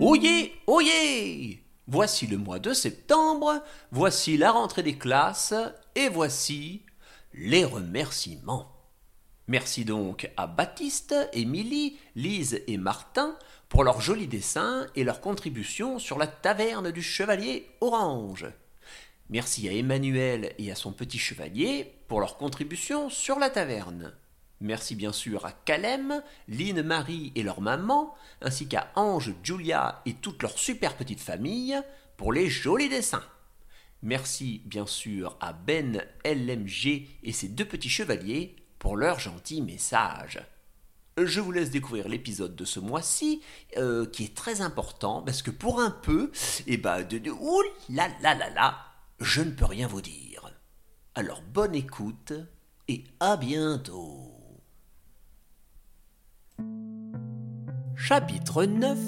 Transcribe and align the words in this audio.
Oyez, 0.00 0.52
oyez 0.68 1.64
Voici 1.88 2.28
le 2.28 2.38
mois 2.38 2.60
de 2.60 2.72
septembre, 2.72 3.64
voici 3.90 4.36
la 4.36 4.52
rentrée 4.52 4.84
des 4.84 4.96
classes, 4.96 5.54
et 5.96 6.08
voici 6.08 6.82
les 7.34 7.64
remerciements. 7.64 8.76
Merci 9.48 9.84
donc 9.84 10.30
à 10.36 10.46
Baptiste, 10.46 11.16
Émilie, 11.32 11.98
Lise 12.14 12.62
et 12.68 12.76
Martin 12.76 13.36
pour 13.68 13.82
leurs 13.82 14.00
jolis 14.00 14.28
dessins 14.28 14.86
et 14.94 15.02
leur 15.02 15.20
contribution 15.20 15.98
sur 15.98 16.16
la 16.16 16.28
taverne 16.28 16.92
du 16.92 17.02
chevalier 17.02 17.68
orange. 17.80 18.46
Merci 19.30 19.68
à 19.68 19.72
Emmanuel 19.72 20.54
et 20.58 20.70
à 20.70 20.76
son 20.76 20.92
petit 20.92 21.18
chevalier 21.18 21.92
pour 22.06 22.20
leur 22.20 22.36
contribution 22.36 23.10
sur 23.10 23.40
la 23.40 23.50
taverne. 23.50 24.12
Merci 24.60 24.96
bien 24.96 25.12
sûr 25.12 25.46
à 25.46 25.52
Calem, 25.52 26.22
Lynn 26.48 26.82
Marie 26.82 27.32
et 27.36 27.42
leur 27.42 27.60
maman, 27.60 28.14
ainsi 28.42 28.66
qu'à 28.66 28.90
Ange, 28.96 29.34
Julia 29.42 30.02
et 30.04 30.14
toute 30.14 30.42
leur 30.42 30.58
super 30.58 30.96
petite 30.96 31.20
famille 31.20 31.80
pour 32.16 32.32
les 32.32 32.48
jolis 32.48 32.88
dessins. 32.88 33.24
Merci 34.02 34.62
bien 34.64 34.86
sûr 34.86 35.36
à 35.40 35.52
Ben 35.52 36.04
LMG 36.24 37.06
et 37.22 37.32
ses 37.32 37.48
deux 37.48 37.64
petits 37.64 37.88
chevaliers 37.88 38.56
pour 38.78 38.96
leurs 38.96 39.20
gentils 39.20 39.62
messages. 39.62 40.40
Je 41.16 41.40
vous 41.40 41.50
laisse 41.50 41.70
découvrir 41.70 42.08
l'épisode 42.08 42.54
de 42.54 42.64
ce 42.64 42.78
mois-ci, 42.78 43.42
euh, 43.76 44.06
qui 44.06 44.24
est 44.24 44.36
très 44.36 44.60
important, 44.60 45.22
parce 45.22 45.42
que 45.42 45.50
pour 45.50 45.80
un 45.80 45.90
peu, 45.90 46.30
et 46.66 46.74
eh 46.74 46.76
ben, 46.76 47.02
de, 47.02 47.18
de 47.18 47.30
ouh 47.32 47.62
là 47.90 48.08
là 48.22 48.34
là, 48.34 48.78
je 49.20 49.42
ne 49.42 49.50
peux 49.50 49.64
rien 49.64 49.88
vous 49.88 50.02
dire. 50.02 50.52
Alors 51.16 51.42
bonne 51.42 51.74
écoute 51.74 52.32
et 52.86 53.02
à 53.18 53.36
bientôt. 53.36 54.37
Chapitre 58.08 58.64
9 58.64 58.98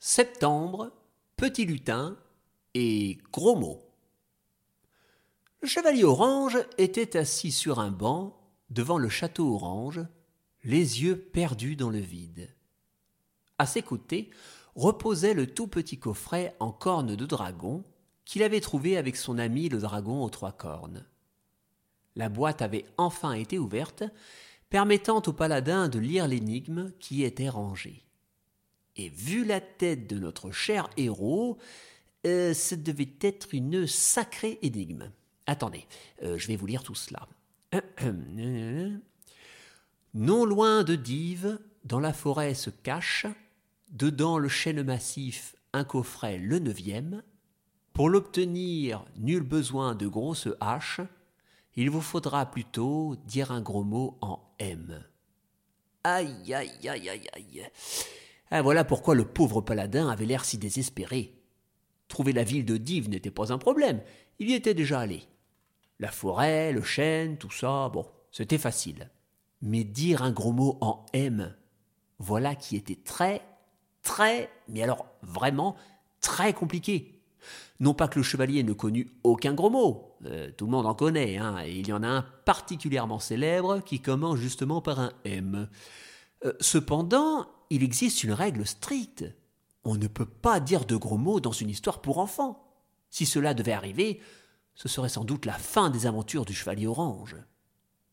Septembre, 0.00 0.90
Petit 1.36 1.64
lutin 1.64 2.16
et 2.74 3.18
gros 3.32 3.54
mots. 3.54 3.84
Le 5.62 5.68
chevalier 5.68 6.02
orange 6.02 6.58
était 6.76 7.16
assis 7.16 7.52
sur 7.52 7.78
un 7.78 7.92
banc 7.92 8.36
devant 8.68 8.98
le 8.98 9.08
château 9.08 9.54
orange, 9.54 10.00
les 10.64 11.04
yeux 11.04 11.16
perdus 11.20 11.76
dans 11.76 11.90
le 11.90 12.00
vide. 12.00 12.52
À 13.58 13.66
ses 13.66 13.82
côtés 13.82 14.30
reposait 14.74 15.32
le 15.32 15.46
tout 15.46 15.68
petit 15.68 16.00
coffret 16.00 16.56
en 16.58 16.72
cornes 16.72 17.14
de 17.14 17.26
dragon 17.26 17.84
qu'il 18.24 18.42
avait 18.42 18.60
trouvé 18.60 18.96
avec 18.96 19.14
son 19.14 19.38
ami 19.38 19.68
le 19.68 19.78
dragon 19.78 20.24
aux 20.24 20.30
trois 20.30 20.50
cornes. 20.50 21.06
La 22.16 22.28
boîte 22.28 22.60
avait 22.60 22.86
enfin 22.96 23.34
été 23.34 23.56
ouverte, 23.56 24.02
permettant 24.70 25.22
au 25.26 25.32
paladin 25.32 25.88
de 25.88 25.98
lire 25.98 26.28
l'énigme 26.28 26.92
qui 27.00 27.24
était 27.24 27.48
rangée. 27.48 28.04
Et 28.96 29.08
vu 29.08 29.44
la 29.44 29.60
tête 29.60 30.06
de 30.06 30.18
notre 30.18 30.50
cher 30.52 30.88
héros, 30.96 31.58
euh, 32.26 32.54
ce 32.54 32.74
devait 32.74 33.14
être 33.20 33.48
une 33.52 33.86
sacrée 33.86 34.58
énigme. 34.62 35.10
Attendez, 35.46 35.86
euh, 36.22 36.38
je 36.38 36.46
vais 36.48 36.56
vous 36.56 36.66
lire 36.66 36.82
tout 36.82 36.94
cela. 36.94 37.28
Non 40.12 40.44
loin 40.44 40.82
de 40.82 40.96
Dives, 40.96 41.60
dans 41.84 42.00
la 42.00 42.12
forêt 42.12 42.54
se 42.54 42.70
cache, 42.70 43.26
dedans 43.92 44.38
le 44.38 44.48
chêne 44.48 44.82
massif, 44.82 45.54
un 45.72 45.84
coffret 45.84 46.36
le 46.36 46.58
neuvième. 46.58 47.22
Pour 47.92 48.08
l'obtenir, 48.08 49.04
nul 49.18 49.42
besoin 49.42 49.94
de 49.94 50.08
grosses 50.08 50.48
haches, 50.60 51.00
il 51.80 51.88
vous 51.88 52.02
faudra 52.02 52.44
plutôt 52.44 53.16
dire 53.24 53.52
un 53.52 53.62
gros 53.62 53.84
mot 53.84 54.18
en 54.20 54.38
M. 54.58 55.02
Aïe, 56.04 56.52
aïe, 56.52 56.86
aïe, 56.86 57.08
aïe, 57.08 57.28
aïe. 57.32 57.66
Ah, 58.50 58.60
voilà 58.60 58.84
pourquoi 58.84 59.14
le 59.14 59.24
pauvre 59.24 59.62
paladin 59.62 60.10
avait 60.10 60.26
l'air 60.26 60.44
si 60.44 60.58
désespéré. 60.58 61.40
Trouver 62.06 62.34
la 62.34 62.44
ville 62.44 62.66
de 62.66 62.76
Dives 62.76 63.08
n'était 63.08 63.30
pas 63.30 63.50
un 63.50 63.56
problème, 63.56 64.02
il 64.38 64.50
y 64.50 64.52
était 64.52 64.74
déjà 64.74 65.00
allé. 65.00 65.22
La 66.00 66.10
forêt, 66.10 66.72
le 66.72 66.82
chêne, 66.82 67.38
tout 67.38 67.50
ça, 67.50 67.88
bon, 67.88 68.04
c'était 68.30 68.58
facile. 68.58 69.08
Mais 69.62 69.82
dire 69.82 70.22
un 70.22 70.32
gros 70.32 70.52
mot 70.52 70.76
en 70.82 71.06
M, 71.14 71.56
voilà 72.18 72.56
qui 72.56 72.76
était 72.76 73.00
très, 73.02 73.40
très, 74.02 74.50
mais 74.68 74.82
alors 74.82 75.06
vraiment 75.22 75.76
très 76.20 76.52
compliqué. 76.52 77.19
Non 77.78 77.94
pas 77.94 78.08
que 78.08 78.18
le 78.18 78.22
chevalier 78.22 78.62
ne 78.62 78.72
connût 78.72 79.10
aucun 79.24 79.54
gros 79.54 79.70
mot, 79.70 80.16
euh, 80.26 80.50
tout 80.56 80.66
le 80.66 80.70
monde 80.70 80.86
en 80.86 80.94
connaît, 80.94 81.38
hein, 81.38 81.56
et 81.64 81.78
il 81.78 81.88
y 81.88 81.92
en 81.92 82.02
a 82.02 82.08
un 82.08 82.22
particulièrement 82.44 83.18
célèbre 83.18 83.80
qui 83.80 84.00
commence 84.00 84.38
justement 84.38 84.80
par 84.80 85.00
un 85.00 85.12
M. 85.24 85.68
Euh, 86.44 86.52
cependant, 86.60 87.46
il 87.70 87.82
existe 87.82 88.24
une 88.24 88.32
règle 88.32 88.66
stricte. 88.66 89.24
On 89.84 89.94
ne 89.94 90.06
peut 90.06 90.26
pas 90.26 90.60
dire 90.60 90.84
de 90.84 90.96
gros 90.96 91.18
mots 91.18 91.40
dans 91.40 91.52
une 91.52 91.70
histoire 91.70 92.00
pour 92.00 92.18
enfants. 92.18 92.66
Si 93.10 93.26
cela 93.26 93.54
devait 93.54 93.72
arriver, 93.72 94.20
ce 94.74 94.88
serait 94.88 95.08
sans 95.08 95.24
doute 95.24 95.46
la 95.46 95.54
fin 95.54 95.90
des 95.90 96.06
aventures 96.06 96.44
du 96.44 96.54
chevalier 96.54 96.86
orange. 96.86 97.36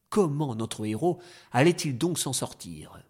Comment 0.10 0.56
notre 0.56 0.86
héros 0.86 1.20
allait-il 1.52 1.98
donc 1.98 2.18
s'en 2.20 2.34
sortir? 2.34 3.02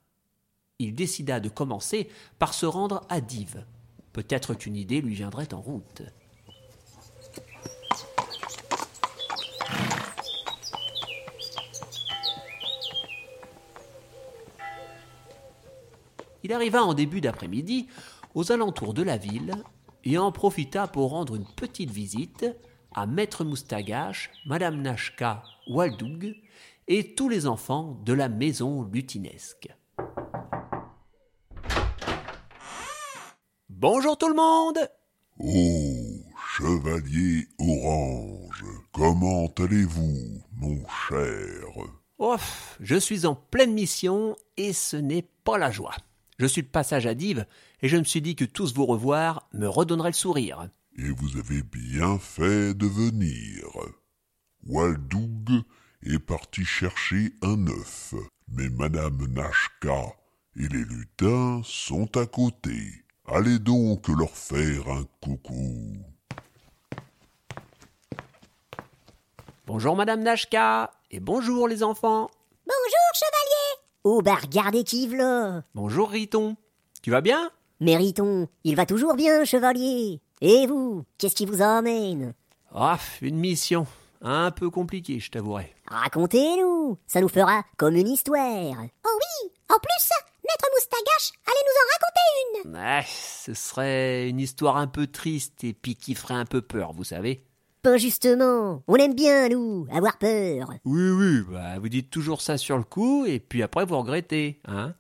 Il 0.80 0.96
décida 0.96 1.40
de 1.40 1.50
commencer 1.50 2.10
par 2.40 2.54
se 2.54 2.66
rendre 2.66 3.06
à 3.10 3.22
Dives. 3.22 3.66
Peut-être 4.14 4.54
qu'une 4.54 4.76
idée 4.76 5.02
lui 5.02 5.16
viendrait 5.16 5.54
en 5.54 5.62
route. 5.62 6.02
Il 16.44 16.54
arriva 16.54 16.84
en 16.84 16.94
début 16.94 17.20
d'après-midi 17.20 17.88
aux 18.34 18.52
alentours 18.52 18.94
de 18.94 19.04
la 19.04 19.18
ville 19.18 19.54
et 20.06 20.18
en 20.18 20.32
profita 20.32 20.88
pour 20.88 21.10
rendre 21.10 21.36
une 21.36 21.46
petite 21.46 21.92
visite 21.92 22.46
à 22.94 23.06
Maître 23.06 23.44
Moustagache, 23.44 24.32
Madame 24.46 24.82
Nashka, 24.82 25.44
Waldoug 25.68 26.36
et 26.88 27.16
tous 27.16 27.28
les 27.28 27.48
enfants 27.48 28.02
de 28.06 28.14
la 28.14 28.30
maison 28.30 28.84
lutinesque. 28.84 29.68
Bonjour 33.80 34.18
tout 34.18 34.28
le 34.28 34.34
monde 34.34 34.90
Oh, 35.38 36.24
chevalier 36.58 37.48
orange, 37.60 38.64
comment 38.92 39.54
allez-vous, 39.56 40.42
mon 40.54 40.84
cher? 41.08 41.68
Oh, 42.18 42.38
je 42.80 42.96
suis 42.96 43.28
en 43.28 43.36
pleine 43.36 43.76
mission 43.76 44.36
et 44.58 44.74
ce 44.74 44.98
n'est 44.98 45.28
pas 45.44 45.60
la 45.60 45.70
joie. 45.70 45.94
Je 46.40 46.48
suis 46.48 46.64
de 46.64 46.68
passage 46.68 47.06
à 47.06 47.14
Dives, 47.14 47.46
et 47.84 47.88
je 47.88 47.98
me 47.98 48.04
suis 48.04 48.24
dit 48.24 48.36
que 48.36 48.46
tous 48.46 48.74
vous 48.74 48.88
revoir 48.88 49.48
me 49.54 49.68
redonnerait 49.68 50.10
le 50.10 50.14
sourire. 50.14 50.68
Et 50.98 51.12
vous 51.12 51.38
avez 51.38 51.62
bien 51.62 52.18
fait 52.18 52.74
de 52.74 52.88
venir. 52.88 53.68
Waldoug 54.66 55.62
est 56.02 56.18
parti 56.18 56.66
chercher 56.66 57.32
un 57.44 57.68
œuf, 57.68 58.16
mais 58.48 58.70
Madame 58.70 59.28
Nashka 59.28 60.16
et 60.56 60.68
les 60.68 60.84
lutins 60.84 61.62
sont 61.64 62.18
à 62.18 62.26
côté. 62.26 63.04
Allez 63.30 63.60
donc 63.60 64.08
leur 64.08 64.30
faire 64.30 64.88
un 64.88 65.04
coucou. 65.22 65.98
Bonjour 69.66 69.98
Madame 69.98 70.22
Nashka, 70.22 70.92
et 71.12 71.20
bonjour 71.20 71.68
les 71.68 71.84
enfants. 71.84 72.30
Bonjour 72.66 73.14
chevalier 73.14 73.84
Oh 74.06 74.22
bah 74.22 74.38
regardez 74.42 74.86
qui 74.86 75.08
là 75.10 75.62
Bonjour 75.76 76.10
Riton. 76.10 76.56
Tu 77.02 77.12
vas 77.12 77.20
bien? 77.20 77.52
Mais 77.82 77.98
Riton, 77.98 78.48
il 78.64 78.78
va 78.78 78.86
toujours 78.86 79.16
bien, 79.16 79.44
chevalier. 79.44 80.22
Et 80.40 80.66
vous, 80.66 81.04
qu'est-ce 81.18 81.36
qui 81.36 81.46
vous 81.46 81.62
emmène? 81.62 82.34
Ah, 82.74 82.98
une 83.22 83.40
mission. 83.40 83.86
Un 84.22 84.52
peu 84.52 84.70
compliquée, 84.70 85.20
je 85.20 85.30
t'avouerai. 85.32 85.76
Racontez-nous, 85.88 86.98
ça 87.06 87.20
nous 87.20 87.28
fera 87.28 87.64
comme 87.76 87.96
une 87.98 88.08
histoire. 88.08 88.78
Oh 89.06 89.10
oui, 89.20 89.52
en 89.70 89.76
plus, 89.80 90.10
Maître 90.48 90.70
Moustagache 90.74 91.32
allait 91.46 91.66
nous 91.66 91.78
en 91.82 91.88
raconter 91.94 92.70
une. 92.70 92.76
Ah, 92.76 93.04
ce 93.04 93.54
serait 93.54 94.30
une 94.30 94.40
histoire 94.40 94.78
un 94.78 94.88
peu 94.88 95.08
triste 95.08 95.64
et 95.64 95.74
puis 95.74 95.96
qui 95.96 96.16
ferait 96.16 96.36
un 96.36 96.46
peu 96.46 96.62
peur, 96.62 96.94
vous 96.94 97.04
savez. 97.04 97.44
Pas 97.82 97.98
justement. 97.98 98.84
On 98.88 98.96
aime 98.96 99.14
bien, 99.14 99.50
nous, 99.50 99.88
avoir 99.92 100.18
peur. 100.18 100.74
Oui, 100.86 101.10
oui, 101.10 101.42
bah, 101.50 101.80
vous 101.80 101.90
dites 101.90 102.10
toujours 102.10 102.42
ça 102.42 102.58
sur 102.58 102.78
le 102.78 102.84
coup, 102.84 103.26
et 103.26 103.40
puis 103.40 103.64
après 103.64 103.86
vous 103.86 103.98
regrettez, 103.98 104.60
hein 104.66 104.94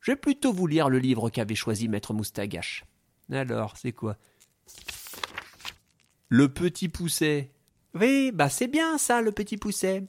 Je 0.00 0.12
vais 0.12 0.16
plutôt 0.16 0.52
vous 0.52 0.66
lire 0.66 0.88
le 0.88 0.98
livre 0.98 1.30
qu'avait 1.30 1.54
choisi 1.54 1.88
Maître 1.88 2.14
Moustagache. 2.14 2.84
Alors, 3.30 3.76
c'est 3.76 3.92
quoi? 3.92 4.16
Le 6.28 6.48
petit 6.48 6.88
pousset. 6.88 7.50
Oui, 7.94 8.32
bah 8.32 8.48
c'est 8.48 8.68
bien 8.68 8.98
ça, 8.98 9.20
le 9.20 9.32
petit 9.32 9.56
pousset. 9.56 10.04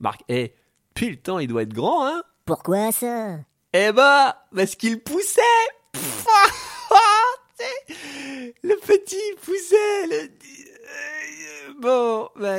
Marc, 0.00 0.22
eh, 0.28 0.54
puis 0.94 1.10
le 1.10 1.16
temps 1.16 1.38
il 1.38 1.48
doit 1.48 1.62
être 1.62 1.72
grand, 1.72 2.06
hein 2.06 2.22
Pourquoi 2.44 2.92
ça? 2.92 3.38
Eh 3.74 3.90
bah, 3.90 4.44
parce 4.54 4.76
qu'il 4.76 5.00
poussait 5.00 5.40
Le 8.62 8.78
petit 8.86 9.16
pousset, 9.40 10.06
le... 10.08 10.28
Bon, 11.80 12.28
bah, 12.36 12.58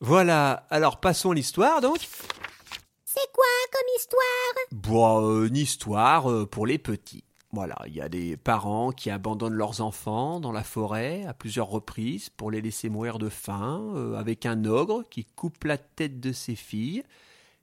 voilà. 0.00 0.66
Alors 0.68 1.00
passons 1.00 1.32
l'histoire 1.32 1.80
donc. 1.80 2.06
C'est 3.04 3.32
quoi 3.32 3.46
comme 3.72 3.88
histoire? 3.96 4.54
Bon, 4.72 5.46
une 5.46 5.56
histoire 5.56 6.30
euh, 6.30 6.44
pour 6.44 6.66
les 6.66 6.76
petits. 6.76 7.24
Voilà, 7.52 7.76
il 7.86 7.94
y 7.94 8.02
a 8.02 8.10
des 8.10 8.36
parents 8.36 8.92
qui 8.92 9.08
abandonnent 9.08 9.54
leurs 9.54 9.80
enfants 9.80 10.40
dans 10.40 10.52
la 10.52 10.62
forêt 10.62 11.24
à 11.24 11.32
plusieurs 11.32 11.68
reprises 11.68 12.28
pour 12.28 12.50
les 12.50 12.60
laisser 12.60 12.90
mourir 12.90 13.18
de 13.18 13.30
faim, 13.30 13.82
euh, 13.94 14.16
avec 14.16 14.44
un 14.44 14.66
ogre 14.66 15.04
qui 15.08 15.24
coupe 15.24 15.64
la 15.64 15.78
tête 15.78 16.20
de 16.20 16.32
ses 16.32 16.54
filles. 16.54 17.02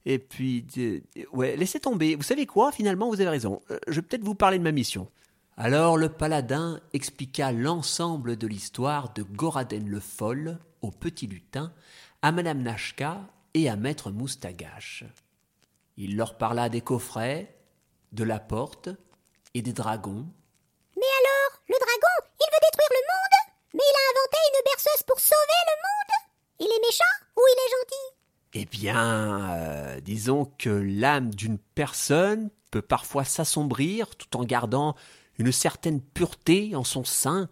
Et 0.05 0.19
puis, 0.19 0.65
euh, 0.77 0.99
ouais, 1.31 1.55
laissez 1.55 1.79
tomber. 1.79 2.15
Vous 2.15 2.23
savez 2.23 2.45
quoi? 2.45 2.71
Finalement, 2.71 3.09
vous 3.09 3.21
avez 3.21 3.29
raison. 3.29 3.61
Euh, 3.71 3.79
je 3.87 3.95
vais 3.95 4.01
peut-être 4.01 4.23
vous 4.23 4.35
parler 4.35 4.57
de 4.57 4.63
ma 4.63 4.71
mission. 4.71 5.09
Alors 5.55 5.97
le 5.97 6.09
paladin 6.09 6.79
expliqua 6.93 7.51
l'ensemble 7.51 8.37
de 8.37 8.47
l'histoire 8.47 9.13
de 9.13 9.21
Goraden 9.21 9.87
le 9.87 9.99
Foll 9.99 10.57
au 10.81 10.89
petit 10.89 11.27
lutin, 11.27 11.71
à 12.23 12.31
Madame 12.31 12.63
Nashka 12.63 13.21
et 13.53 13.69
à 13.69 13.75
Maître 13.75 14.09
Moustagache. 14.09 15.03
Il 15.95 16.17
leur 16.17 16.39
parla 16.39 16.69
des 16.69 16.81
coffrets, 16.81 17.55
de 18.13 18.23
la 18.23 18.39
porte 18.39 18.89
et 19.53 19.61
des 19.61 19.73
dragons. 19.73 20.25
Mais 20.95 21.13
alors, 21.21 21.61
le 21.67 21.75
dragon, 21.79 22.29
il 22.41 22.49
veut 22.51 22.63
détruire 22.71 22.89
le 22.89 23.03
monde 23.11 23.53
Mais 23.75 23.83
il 23.83 23.95
a 23.95 24.09
inventé 24.11 24.37
une 24.49 24.63
berceuse 24.71 25.03
pour 25.03 25.19
sauver 25.19 25.61
le 25.67 25.75
monde 25.83 26.13
Il 26.59 26.65
est 26.65 26.87
méchant 26.87 27.15
ou 27.37 27.41
il 27.47 27.59
est 27.59 27.71
gentil 27.71 28.17
Eh 28.55 28.65
bien, 28.83 29.49
euh, 29.53 30.01
disons 30.01 30.51
que 30.57 30.69
l'âme 30.69 31.33
d'une 31.33 31.57
personne 31.57 32.49
peut 32.69 32.81
parfois 32.81 33.23
s'assombrir 33.23 34.17
tout 34.17 34.35
en 34.35 34.43
gardant 34.43 34.97
une 35.39 35.53
certaine 35.53 36.01
pureté 36.01 36.75
en 36.75 36.83
son 36.83 37.05
sein, 37.05 37.47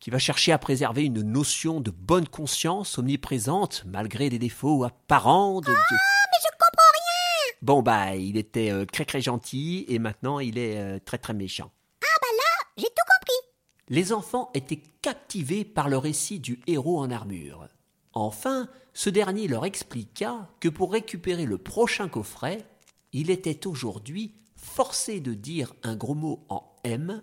qui 0.00 0.10
va 0.10 0.18
chercher 0.18 0.50
à 0.50 0.58
préserver 0.58 1.04
une 1.04 1.22
notion 1.22 1.80
de 1.80 1.92
bonne 1.92 2.26
conscience 2.26 2.98
omniprésente 2.98 3.84
malgré 3.86 4.28
des 4.28 4.40
défauts 4.40 4.82
apparents 4.82 5.60
de... 5.60 5.70
Ah, 5.70 5.96
mais 6.00 6.38
je 6.40 6.50
comprends 6.50 6.92
rien 6.94 7.54
Bon 7.62 7.80
bah, 7.80 8.16
il 8.16 8.36
était 8.36 8.72
euh, 8.72 8.84
très 8.84 9.04
très 9.04 9.20
gentil 9.20 9.84
et 9.86 10.00
maintenant 10.00 10.40
il 10.40 10.58
est 10.58 10.78
euh, 10.78 10.98
très 10.98 11.18
très 11.18 11.32
méchant. 11.32 11.70
Ah 12.02 12.18
bah 12.20 12.26
là, 12.36 12.66
j'ai 12.76 12.88
tout 12.88 13.06
compris 13.06 13.54
Les 13.88 14.12
enfants 14.12 14.50
étaient 14.52 14.82
captivés 15.00 15.64
par 15.64 15.88
le 15.88 15.96
récit 15.96 16.40
du 16.40 16.58
héros 16.66 16.98
en 16.98 17.12
armure. 17.12 17.68
Enfin, 18.14 18.68
ce 18.92 19.10
dernier 19.10 19.48
leur 19.48 19.64
expliqua 19.64 20.48
que 20.60 20.68
pour 20.68 20.92
récupérer 20.92 21.46
le 21.46 21.58
prochain 21.58 22.08
coffret, 22.08 22.66
il 23.12 23.30
était 23.30 23.66
aujourd'hui 23.66 24.34
forcé 24.56 25.20
de 25.20 25.34
dire 25.34 25.72
un 25.82 25.96
gros 25.96 26.14
mot 26.14 26.44
en 26.48 26.62
M 26.84 27.22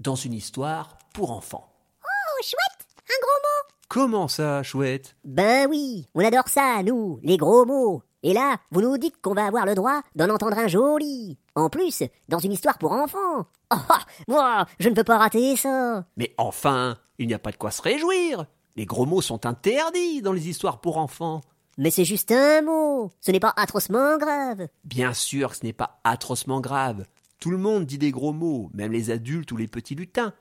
dans 0.00 0.14
une 0.14 0.32
histoire 0.32 0.98
pour 1.12 1.32
enfants. 1.32 1.72
Oh, 2.02 2.42
chouette 2.42 2.88
Un 3.08 3.20
gros 3.20 3.40
mot 3.42 3.74
Comment 3.88 4.28
ça, 4.28 4.62
chouette? 4.62 5.16
Ben 5.24 5.66
oui, 5.68 6.06
on 6.14 6.24
adore 6.24 6.48
ça, 6.48 6.82
nous, 6.82 7.18
les 7.22 7.36
gros 7.36 7.64
mots. 7.64 8.02
Et 8.22 8.32
là, 8.32 8.56
vous 8.70 8.80
nous 8.80 8.98
dites 8.98 9.20
qu'on 9.22 9.34
va 9.34 9.46
avoir 9.46 9.64
le 9.64 9.74
droit 9.74 10.02
d'en 10.14 10.28
entendre 10.28 10.58
un 10.58 10.68
joli. 10.68 11.38
En 11.54 11.70
plus, 11.70 12.02
dans 12.28 12.38
une 12.38 12.52
histoire 12.52 12.78
pour 12.78 12.92
enfants. 12.92 13.46
Oh, 13.70 13.76
ah, 13.88 14.00
moi, 14.28 14.66
je 14.78 14.88
ne 14.88 14.94
peux 14.94 15.04
pas 15.04 15.18
rater 15.18 15.56
ça. 15.56 16.04
Mais 16.16 16.34
enfin, 16.36 16.96
il 17.18 17.28
n'y 17.28 17.34
a 17.34 17.38
pas 17.38 17.50
de 17.50 17.56
quoi 17.56 17.70
se 17.70 17.82
réjouir. 17.82 18.46
Les 18.78 18.86
gros 18.86 19.06
mots 19.06 19.20
sont 19.20 19.44
interdits 19.44 20.22
dans 20.22 20.32
les 20.32 20.48
histoires 20.48 20.80
pour 20.80 20.98
enfants. 20.98 21.40
Mais 21.78 21.90
c'est 21.90 22.04
juste 22.04 22.30
un 22.30 22.62
mot. 22.62 23.10
Ce 23.20 23.32
n'est 23.32 23.40
pas 23.40 23.52
atrocement 23.56 24.16
grave. 24.18 24.68
Bien 24.84 25.14
sûr 25.14 25.50
que 25.50 25.56
ce 25.56 25.66
n'est 25.66 25.72
pas 25.72 25.98
atrocement 26.04 26.60
grave. 26.60 27.04
Tout 27.40 27.50
le 27.50 27.58
monde 27.58 27.86
dit 27.86 27.98
des 27.98 28.12
gros 28.12 28.32
mots, 28.32 28.70
même 28.74 28.92
les 28.92 29.10
adultes 29.10 29.50
ou 29.50 29.56
les 29.56 29.66
petits 29.66 29.96
lutins. 29.96 30.32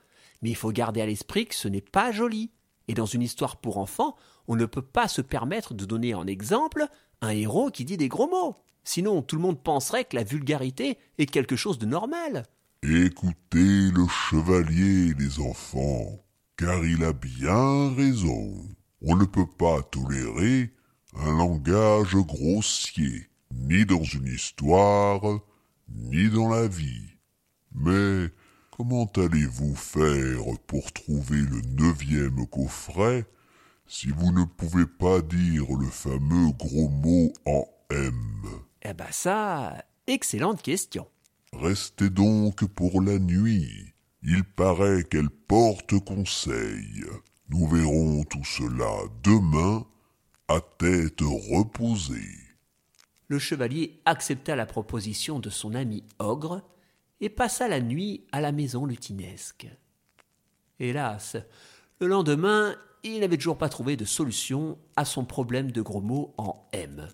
Mais 0.44 0.52
il 0.52 0.56
faut 0.56 0.72
garder 0.72 1.02
à 1.02 1.08
l'esprit 1.08 1.48
que 1.48 1.56
ce 1.56 1.68
n'est 1.68 1.82
pas 1.82 2.12
joli. 2.12 2.52
Et 2.88 2.94
dans 2.94 3.08
une 3.08 3.24
histoire 3.24 3.58
pour 3.58 3.80
enfants, 3.80 4.16
on 4.48 4.56
ne 4.56 4.68
peut 4.68 4.84
pas 4.84 5.08
se 5.08 5.22
permettre 5.22 5.74
de 5.74 5.86
donner 5.86 6.14
en 6.14 6.28
exemple 6.28 6.86
un 7.22 7.30
héros 7.30 7.72
qui 7.72 7.86
dit 7.86 7.98
des 7.98 8.08
gros 8.08 8.30
mots. 8.30 8.56
Sinon, 8.84 9.24
tout 9.24 9.36
le 9.36 9.42
monde 9.42 9.64
penserait 9.64 10.06
que 10.06 10.16
la 10.16 10.24
vulgarité 10.24 11.00
est 11.18 11.26
quelque 11.26 11.56
chose 11.56 11.80
de 11.80 11.88
normal. 11.88 12.46
Écoutez 12.84 13.90
le 13.92 14.08
chevalier, 14.08 15.16
les 15.18 15.40
enfants, 15.40 16.20
car 16.58 16.84
il 16.84 17.04
a 17.04 17.14
bien 17.14 17.94
raison. 17.96 18.54
On 19.02 19.16
ne 19.16 19.26
peut 19.26 19.46
pas 19.46 19.82
tolérer 19.84 20.72
un 21.16 21.38
langage 21.38 22.16
grossier, 22.16 23.28
ni 23.54 23.86
dans 23.86 24.04
une 24.04 24.28
histoire, 24.28 25.22
ni 25.90 26.30
dans 26.30 26.50
la 26.50 26.68
vie. 26.68 27.14
Mais 27.74 28.30
comment 28.72 29.10
allez-vous 29.16 29.76
faire 29.76 30.44
pour 30.66 30.92
trouver 30.92 31.42
le 31.42 31.62
neuvième 31.78 32.46
coffret 32.48 33.26
si 33.86 34.10
vous 34.10 34.32
ne 34.32 34.44
pouvez 34.44 34.86
pas 34.86 35.22
dire 35.22 35.66
le 35.80 35.88
fameux 35.88 36.52
gros 36.54 36.90
mot 36.90 37.32
en 37.46 37.66
M? 37.92 38.46
Eh 38.82 38.94
ben 38.94 39.12
ça, 39.12 39.86
excellente 40.08 40.62
question. 40.62 41.08
Restez 41.54 42.10
donc 42.10 42.66
pour 42.66 43.02
la 43.02 43.20
nuit. 43.20 43.94
Il 44.24 44.44
paraît 44.44 45.04
qu'elle 45.04 45.30
porte 45.30 46.00
conseil. 46.00 47.06
Nous 47.50 47.68
verrons 47.68 48.24
tout 48.24 48.44
cela 48.44 49.10
demain 49.24 49.86
à 50.48 50.60
tête 50.60 51.22
reposée. 51.22 52.48
Le 53.28 53.40
chevalier 53.40 54.02
accepta 54.06 54.56
la 54.56 54.66
proposition 54.66 55.40
de 55.40 55.50
son 55.50 55.76
ami 55.76 56.04
ogre 56.20 56.62
et 57.20 57.30
passa 57.30 57.68
la 57.68 57.80
nuit 57.80 58.26
à 58.32 58.42
la 58.42 58.52
maison 58.52 58.86
lutinesque. 58.86 59.68
Hélas, 60.80 61.38
le 62.00 62.08
lendemain, 62.08 62.76
il 63.04 63.20
n'avait 63.20 63.38
toujours 63.38 63.58
pas 63.58 63.70
trouvé 63.70 63.98
de 63.98 64.06
solution 64.06 64.78
à 64.96 65.06
son 65.06 65.26
problème 65.26 65.72
de 65.72 65.82
gros 65.82 66.02
mots 66.02 66.34
en 66.38 66.68
M. 66.72 67.08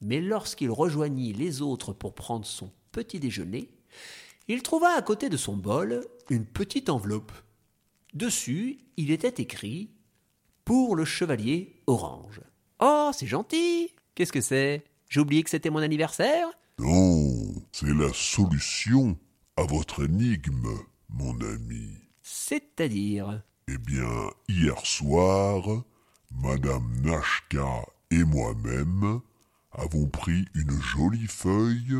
Mais 0.00 0.20
lorsqu'il 0.20 0.70
rejoignit 0.70 1.32
les 1.32 1.62
autres 1.62 1.92
pour 1.92 2.14
prendre 2.14 2.44
son 2.44 2.70
petit 2.92 3.18
déjeuner, 3.18 3.70
il 4.48 4.62
trouva 4.62 4.96
à 4.96 5.02
côté 5.02 5.28
de 5.28 5.36
son 5.36 5.56
bol 5.56 6.04
une 6.30 6.46
petite 6.46 6.88
enveloppe. 6.88 7.32
Dessus, 8.14 8.78
il 8.96 9.10
était 9.10 9.42
écrit 9.42 9.90
Pour 10.64 10.96
le 10.96 11.04
chevalier 11.04 11.82
orange. 11.86 12.40
Oh, 12.80 13.10
c'est 13.12 13.26
gentil 13.26 13.90
Qu'est-ce 14.14 14.32
que 14.32 14.40
c'est? 14.40 14.84
J'ai 15.08 15.20
oublié 15.20 15.42
que 15.42 15.50
c'était 15.50 15.70
mon 15.70 15.80
anniversaire 15.80 16.48
Non, 16.78 17.54
c'est 17.72 17.92
la 17.92 18.12
solution 18.12 19.18
à 19.56 19.62
votre 19.64 20.04
énigme, 20.04 20.68
mon 21.10 21.38
ami. 21.40 21.90
C'est-à-dire? 22.22 23.42
Eh 23.68 23.78
bien, 23.78 24.30
hier 24.48 24.78
soir, 24.86 25.84
Madame 26.30 27.00
Nashka 27.02 27.84
et 28.10 28.24
moi-même 28.24 29.20
avons 29.72 30.06
pris 30.08 30.46
une 30.54 30.80
jolie 30.80 31.26
feuille 31.26 31.96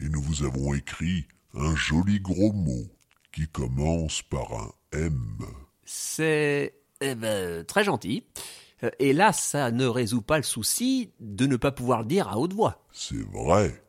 et 0.00 0.08
nous 0.08 0.20
vous 0.22 0.42
avons 0.44 0.74
écrit 0.74 1.26
un 1.54 1.74
joli 1.74 2.20
gros 2.20 2.52
mot 2.52 2.86
qui 3.32 3.46
commence 3.48 4.22
par 4.22 4.52
un 4.52 4.70
M. 4.92 5.40
C'est 5.84 6.74
eh 7.00 7.14
ben, 7.14 7.64
très 7.64 7.84
gentil. 7.84 8.24
Euh, 8.82 8.90
Et 8.98 9.12
là, 9.12 9.32
ça 9.32 9.70
ne 9.70 9.86
résout 9.86 10.22
pas 10.22 10.36
le 10.36 10.42
souci 10.42 11.12
de 11.20 11.46
ne 11.46 11.56
pas 11.56 11.72
pouvoir 11.72 12.00
le 12.00 12.06
dire 12.06 12.28
à 12.28 12.38
haute 12.38 12.52
voix. 12.52 12.84
C'est 12.92 13.26
vrai. 13.32 13.82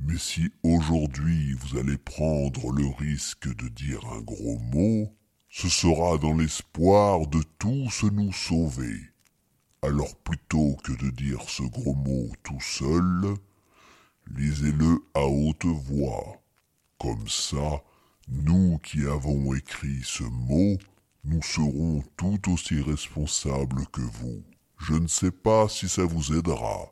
Mais 0.00 0.18
si 0.18 0.50
aujourd'hui 0.62 1.54
vous 1.54 1.78
allez 1.78 1.96
prendre 1.96 2.72
le 2.72 2.86
risque 2.98 3.48
de 3.54 3.68
dire 3.68 4.04
un 4.12 4.20
gros 4.20 4.58
mot, 4.58 5.12
ce 5.48 5.68
sera 5.68 6.18
dans 6.18 6.34
l'espoir 6.34 7.26
de 7.28 7.40
tous 7.58 8.04
nous 8.04 8.32
sauver. 8.32 9.00
Alors 9.82 10.16
plutôt 10.16 10.76
que 10.82 10.92
de 10.92 11.10
dire 11.10 11.42
ce 11.48 11.62
gros 11.62 11.94
mot 11.94 12.28
tout 12.42 12.60
seul, 12.60 13.34
lisez-le 14.34 14.98
à 15.14 15.24
haute 15.26 15.66
voix. 15.66 16.43
Comme 17.04 17.28
ça, 17.28 17.82
nous 18.30 18.78
qui 18.78 19.04
avons 19.06 19.52
écrit 19.54 20.00
ce 20.02 20.22
mot, 20.22 20.78
nous 21.22 21.42
serons 21.42 22.02
tout 22.16 22.50
aussi 22.50 22.80
responsables 22.80 23.86
que 23.92 24.00
vous. 24.00 24.42
Je 24.78 24.94
ne 24.94 25.06
sais 25.06 25.30
pas 25.30 25.68
si 25.68 25.86
ça 25.86 26.06
vous 26.06 26.32
aidera, 26.32 26.90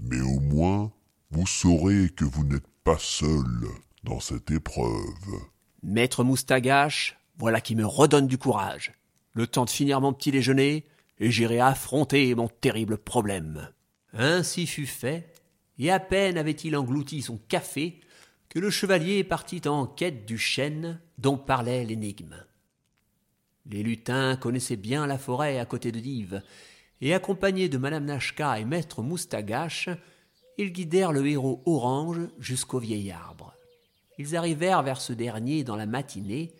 mais 0.00 0.20
au 0.20 0.38
moins 0.38 0.92
vous 1.32 1.48
saurez 1.48 2.08
que 2.10 2.24
vous 2.24 2.44
n'êtes 2.44 2.68
pas 2.84 2.98
seul 3.00 3.66
dans 4.04 4.20
cette 4.20 4.52
épreuve. 4.52 5.42
Maître 5.82 6.22
Moustagache, 6.22 7.18
voilà 7.36 7.60
qui 7.60 7.74
me 7.74 7.84
redonne 7.84 8.28
du 8.28 8.38
courage. 8.38 8.92
Le 9.32 9.48
temps 9.48 9.64
de 9.64 9.70
finir 9.70 10.00
mon 10.00 10.12
petit 10.12 10.30
déjeuner, 10.30 10.86
et 11.18 11.32
j'irai 11.32 11.58
affronter 11.58 12.32
mon 12.36 12.46
terrible 12.46 12.96
problème. 12.96 13.68
Ainsi 14.12 14.68
fut 14.68 14.86
fait, 14.86 15.34
et 15.80 15.90
à 15.90 15.98
peine 15.98 16.38
avait-il 16.38 16.76
englouti 16.76 17.22
son 17.22 17.38
café 17.48 17.98
que 18.48 18.58
le 18.58 18.70
chevalier 18.70 19.24
partit 19.24 19.62
en 19.66 19.86
quête 19.86 20.26
du 20.26 20.38
chêne 20.38 21.00
dont 21.18 21.36
parlait 21.36 21.84
l'énigme. 21.84 22.44
Les 23.66 23.82
lutins 23.82 24.36
connaissaient 24.36 24.76
bien 24.76 25.06
la 25.06 25.18
forêt 25.18 25.58
à 25.58 25.66
côté 25.66 25.92
de 25.92 26.00
Dives, 26.00 26.42
et 27.00 27.14
accompagnés 27.14 27.68
de 27.68 27.78
Madame 27.78 28.06
Nashka 28.06 28.58
et 28.58 28.64
Maître 28.64 29.02
Moustagache, 29.02 29.88
ils 30.56 30.72
guidèrent 30.72 31.12
le 31.12 31.26
héros 31.26 31.62
orange 31.66 32.20
jusqu'au 32.38 32.78
vieil 32.78 33.12
arbre. 33.12 33.54
Ils 34.18 34.34
arrivèrent 34.34 34.82
vers 34.82 35.00
ce 35.00 35.12
dernier 35.12 35.62
dans 35.62 35.76
la 35.76 35.86
matinée. 35.86 36.52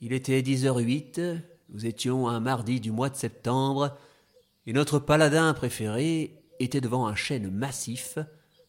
Il 0.00 0.14
était 0.14 0.40
dix 0.40 0.64
heures 0.64 0.78
huit, 0.78 1.20
nous 1.68 1.84
étions 1.84 2.28
un 2.28 2.40
mardi 2.40 2.80
du 2.80 2.90
mois 2.90 3.10
de 3.10 3.16
septembre, 3.16 3.98
et 4.66 4.72
notre 4.72 4.98
paladin 4.98 5.52
préféré 5.52 6.42
était 6.58 6.80
devant 6.80 7.06
un 7.06 7.14
chêne 7.14 7.50
massif, 7.50 8.18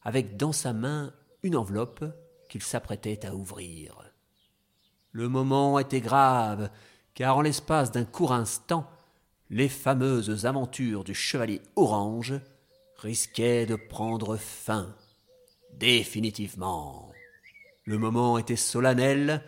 avec 0.03 0.35
dans 0.35 0.51
sa 0.51 0.73
main 0.73 1.13
une 1.43 1.55
enveloppe 1.55 2.05
qu'il 2.49 2.63
s'apprêtait 2.63 3.25
à 3.25 3.35
ouvrir. 3.35 4.11
Le 5.11 5.27
moment 5.27 5.79
était 5.79 6.01
grave, 6.01 6.69
car 7.13 7.37
en 7.37 7.41
l'espace 7.41 7.91
d'un 7.91 8.05
court 8.05 8.33
instant, 8.33 8.89
les 9.49 9.69
fameuses 9.69 10.45
aventures 10.45 11.03
du 11.03 11.15
chevalier 11.15 11.61
orange 11.75 12.39
risquaient 12.97 13.65
de 13.65 13.75
prendre 13.75 14.37
fin. 14.37 14.95
Définitivement. 15.73 17.11
Le 17.85 17.97
moment 17.97 18.37
était 18.37 18.55
solennel, 18.55 19.43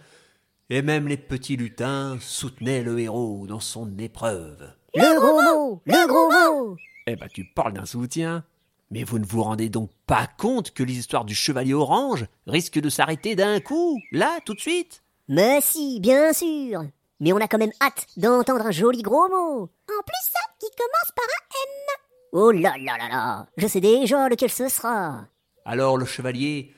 et 0.70 0.82
même 0.82 1.08
les 1.08 1.18
petits 1.18 1.58
lutins 1.58 2.18
soutenaient 2.20 2.82
le 2.82 3.00
héros 3.00 3.46
dans 3.46 3.60
son 3.60 3.98
épreuve. 3.98 4.74
Le 4.96 5.20
gros 5.20 5.42
mot 5.42 5.82
Le 5.86 6.08
gros 6.08 6.32
mot 6.32 6.78
Eh 7.08 7.16
ben, 7.16 7.28
tu 7.32 7.46
parles 7.46 7.74
d'un 7.74 7.86
soutien. 7.86 8.44
Mais 8.92 9.06
vous 9.06 9.20
ne 9.20 9.26
vous 9.26 9.42
rendez 9.42 9.70
donc 9.70 9.90
pas 10.06 10.28
compte 10.28 10.72
que 10.72 10.84
l'histoire 10.84 11.24
du 11.24 11.34
chevalier 11.34 11.74
orange 11.74 12.28
risque 12.46 12.78
de 12.78 12.90
s'arrêter 12.90 13.36
d'un 13.36 13.62
coup, 13.62 13.98
là, 14.12 14.40
tout 14.46 14.54
de 14.54 14.60
suite? 14.60 15.02
Mais 15.30 15.62
si, 15.62 16.02
bien 16.02 16.34
sûr. 16.34 16.84
Mais 17.22 17.32
on 17.32 17.38
a 17.38 17.48
quand 17.48 17.58
même 17.58 17.72
hâte 17.82 18.06
d'entendre 18.18 18.66
un 18.66 18.72
joli 18.72 19.02
gros 19.02 19.30
mot. 19.30 19.62
En 19.62 20.04
plus, 20.04 20.32
ça, 20.34 20.40
qui 20.60 20.68
commence 20.78 21.12
par 21.16 21.26
un 21.26 21.56
M. 21.56 22.02
Oh 22.34 22.52
là 22.52 22.74
là 22.78 22.98
là 22.98 23.08
là. 23.08 23.48
Je 23.56 23.68
sais 23.68 23.80
déjà 23.80 24.28
lequel 24.28 24.50
ce 24.50 24.68
sera. 24.68 25.26
Alors 25.64 25.98
le 25.98 26.06
chevalier 26.06 26.74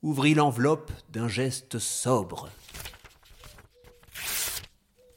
ouvrit 0.00 0.32
l'enveloppe 0.32 0.90
d'un 1.10 1.28
geste 1.28 1.78
sobre. 1.78 2.48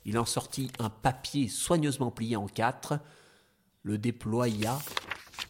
Il 0.04 0.18
en 0.18 0.26
sortit 0.26 0.70
un 0.80 0.90
papier 0.90 1.48
soigneusement 1.48 2.12
plié 2.12 2.36
en 2.36 2.48
quatre, 2.48 3.00
le 3.84 3.98
déploya, 3.98 4.80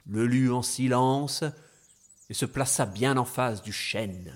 le 0.06 0.26
lut 0.26 0.52
en 0.52 0.62
silence 0.62 1.44
et 2.30 2.34
se 2.34 2.46
plaça 2.46 2.86
bien 2.86 3.18
en 3.18 3.26
face 3.26 3.62
du 3.62 3.74
chêne. 3.74 4.34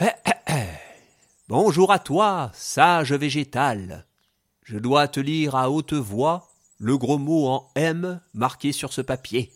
Hé, 0.00 0.10
hé, 0.26 0.52
hé. 0.52 0.64
Bonjour 1.48 1.92
à 1.92 1.98
toi, 1.98 2.50
sage 2.54 3.12
végétal. 3.12 4.06
Je 4.62 4.78
dois 4.78 5.08
te 5.08 5.18
lire 5.18 5.54
à 5.56 5.70
haute 5.70 5.94
voix 5.94 6.48
le 6.78 6.96
gros 6.96 7.18
mot 7.18 7.48
en 7.48 7.70
M 7.74 8.20
marqué 8.34 8.72
sur 8.72 8.92
ce 8.92 9.00
papier. 9.00 9.52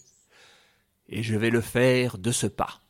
Et 1.08 1.22
je 1.22 1.36
vais 1.36 1.50
le 1.50 1.60
faire 1.60 2.18
de 2.18 2.32
ce 2.32 2.46
pas. 2.46 2.80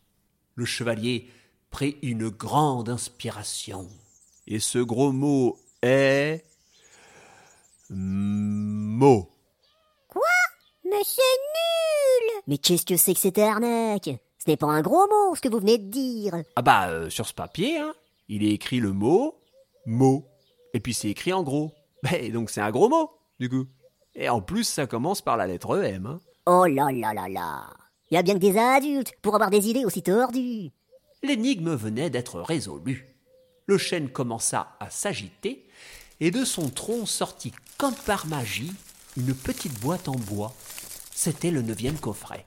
Le 0.54 0.64
chevalier 0.64 1.28
prit 1.70 1.98
une 2.02 2.28
grande 2.28 2.88
inspiration. 2.88 3.88
Et 4.46 4.60
ce 4.60 4.78
gros 4.78 5.12
mot 5.12 5.58
est. 5.82 6.44
mot. 7.90 9.31
Mais 10.92 11.04
c'est 11.04 11.20
nul 11.20 12.42
Mais 12.46 12.58
qu'est-ce 12.58 12.86
que 12.86 12.96
c'est 12.96 13.14
que 13.14 13.20
cette 13.20 13.38
arnaque? 13.38 14.10
Ce 14.38 14.50
n'est 14.50 14.56
pas 14.56 14.66
un 14.66 14.82
gros 14.82 15.06
mot, 15.08 15.34
ce 15.34 15.40
que 15.40 15.48
vous 15.48 15.60
venez 15.60 15.78
de 15.78 15.90
dire 15.90 16.34
Ah 16.56 16.62
bah, 16.62 16.88
euh, 16.88 17.10
sur 17.10 17.26
ce 17.26 17.34
papier, 17.34 17.78
hein, 17.78 17.94
il 18.28 18.44
est 18.44 18.52
écrit 18.52 18.80
le 18.80 18.92
mot 18.92 19.38
mot. 19.86 20.26
Et 20.74 20.80
puis 20.80 20.94
c'est 20.94 21.08
écrit 21.08 21.32
en 21.32 21.42
gros. 21.42 21.72
Mais 22.02 22.30
donc 22.30 22.50
c'est 22.50 22.60
un 22.60 22.70
gros 22.70 22.88
mot, 22.88 23.10
du 23.38 23.48
coup. 23.48 23.66
Et 24.14 24.28
en 24.28 24.40
plus, 24.40 24.64
ça 24.64 24.86
commence 24.86 25.22
par 25.22 25.36
la 25.36 25.46
lettre 25.46 25.82
M. 25.82 26.06
Hein. 26.06 26.20
Oh 26.46 26.66
là 26.66 26.90
là 26.92 27.14
là 27.14 27.28
là 27.28 27.66
Il 28.10 28.14
y 28.14 28.16
a 28.16 28.22
bien 28.22 28.34
que 28.34 28.40
des 28.40 28.58
adultes 28.58 29.14
pour 29.22 29.34
avoir 29.34 29.50
des 29.50 29.68
idées 29.68 29.84
aussi 29.84 30.02
tordues 30.02 30.70
L'énigme 31.22 31.74
venait 31.74 32.10
d'être 32.10 32.40
résolue. 32.40 33.16
Le 33.66 33.78
chêne 33.78 34.08
commença 34.08 34.76
à 34.80 34.90
s'agiter, 34.90 35.68
et 36.18 36.32
de 36.32 36.44
son 36.44 36.68
tronc 36.68 37.06
sortit 37.06 37.52
comme 37.78 37.94
par 37.94 38.26
magie 38.26 38.72
une 39.16 39.34
petite 39.34 39.78
boîte 39.80 40.08
en 40.08 40.16
bois. 40.16 40.52
C'était 41.24 41.52
le 41.52 41.62
neuvième 41.62 42.00
coffret. 42.00 42.44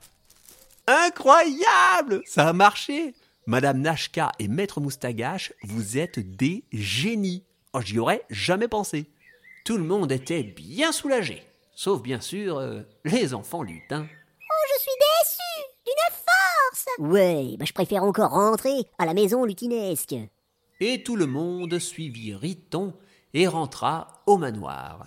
Incroyable 0.86 2.20
Ça 2.26 2.46
a 2.46 2.52
marché 2.52 3.14
Madame 3.46 3.80
Nashka 3.80 4.32
et 4.38 4.48
Maître 4.48 4.82
Moustagache, 4.82 5.54
vous 5.62 5.96
êtes 5.96 6.18
des 6.18 6.62
génies. 6.70 7.42
Oh, 7.72 7.80
J'y 7.80 7.98
aurais 7.98 8.26
jamais 8.28 8.68
pensé. 8.68 9.06
Tout 9.64 9.78
le 9.78 9.84
monde 9.84 10.12
était 10.12 10.42
bien 10.42 10.92
soulagé, 10.92 11.42
sauf 11.74 12.02
bien 12.02 12.20
sûr 12.20 12.58
euh, 12.58 12.82
les 13.06 13.32
enfants 13.32 13.62
lutins. 13.62 14.06
Oh, 14.42 14.66
je 14.74 14.80
suis 14.82 14.90
déçue 15.22 15.64
D'une 15.86 16.14
force 16.26 16.86
Ouais, 16.98 17.56
bah 17.58 17.64
je 17.66 17.72
préfère 17.72 18.04
encore 18.04 18.32
rentrer 18.32 18.84
à 18.98 19.06
la 19.06 19.14
maison 19.14 19.46
lutinesque. 19.46 20.16
Et 20.80 21.02
tout 21.02 21.16
le 21.16 21.26
monde 21.26 21.78
suivit 21.78 22.34
Riton 22.34 22.92
et 23.32 23.46
rentra 23.46 24.22
au 24.26 24.36
manoir. 24.36 25.06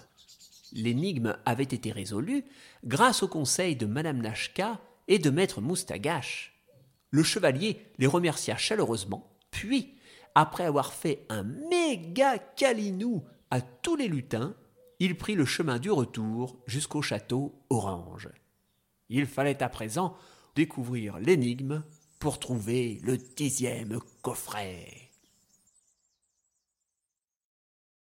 L'énigme 0.73 1.37
avait 1.45 1.63
été 1.63 1.91
résolue 1.91 2.45
grâce 2.83 3.23
au 3.23 3.27
conseil 3.27 3.75
de 3.75 3.85
Madame 3.85 4.21
Nashka 4.21 4.79
et 5.07 5.19
de 5.19 5.29
Maître 5.29 5.61
Moustagache. 5.61 6.53
Le 7.11 7.23
chevalier 7.23 7.81
les 7.97 8.07
remercia 8.07 8.57
chaleureusement, 8.57 9.35
puis, 9.51 9.95
après 10.35 10.65
avoir 10.65 10.93
fait 10.93 11.25
un 11.29 11.43
méga 11.43 12.37
calinou 12.37 13.23
à 13.49 13.61
tous 13.61 13.95
les 13.95 14.07
lutins, 14.07 14.55
il 14.99 15.17
prit 15.17 15.35
le 15.35 15.45
chemin 15.45 15.79
du 15.79 15.89
retour 15.89 16.61
jusqu'au 16.67 17.01
château 17.01 17.63
Orange. 17.69 18.29
Il 19.09 19.25
fallait 19.25 19.63
à 19.63 19.69
présent 19.69 20.15
découvrir 20.55 21.17
l'énigme 21.19 21.83
pour 22.19 22.37
trouver 22.37 22.99
le 23.03 23.17
dixième 23.17 23.99
coffret. 24.21 24.98